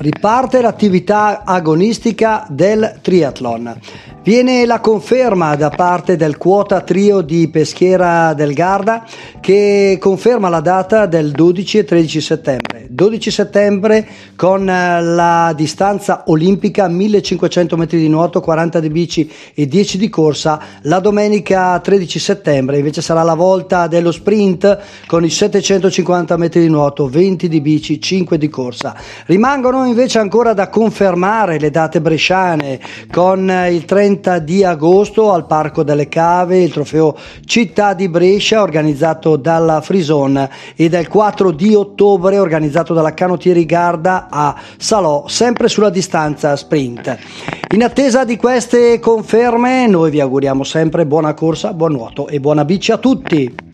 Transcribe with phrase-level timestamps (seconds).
[0.00, 3.76] Riparte l'attività agonistica del triathlon.
[4.28, 9.06] Viene la conferma da parte del quota trio di Peschiera del Garda
[9.40, 12.86] che conferma la data del 12 e 13 settembre.
[12.90, 14.06] 12 settembre
[14.36, 20.10] con eh, la distanza olimpica 1500 metri di nuoto, 40 di bici e 10 di
[20.10, 20.60] corsa.
[20.82, 26.68] La domenica 13 settembre invece sarà la volta dello sprint con i 750 metri di
[26.68, 28.94] nuoto, 20 di bici, 5 di corsa.
[29.24, 32.78] Rimangono invece ancora da confermare le date bresciane
[33.10, 38.08] con eh, il 30 30 di agosto al Parco delle Cave, il trofeo Città di
[38.08, 45.26] Brescia organizzato dalla Frison e del 4 di ottobre organizzato dalla Canottieri Garda a Salò,
[45.28, 47.16] sempre sulla distanza sprint.
[47.74, 52.64] In attesa di queste conferme noi vi auguriamo sempre buona corsa, buon nuoto e buona
[52.64, 53.67] bici a tutti.